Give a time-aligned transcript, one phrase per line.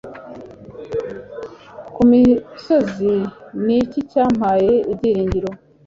[1.93, 3.13] Ku misozi?
[3.65, 5.49] Ni iki cyampaye ibyiringiro